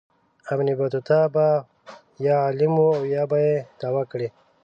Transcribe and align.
ابن 0.53 0.67
بطوطه 0.79 1.19
به 1.33 1.47
یا 2.25 2.35
عالم 2.45 2.73
و 2.83 2.87
او 2.97 3.03
یا 3.15 3.23
به 3.29 3.37
یې 3.45 3.55
دعوه 3.79 4.03
کړې. 4.11 4.27